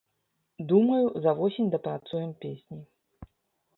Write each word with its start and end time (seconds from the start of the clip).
Думаю, 0.71 1.05
за 1.23 1.31
восень 1.39 1.69
дапрацуем 1.75 2.31
песні. 2.41 2.81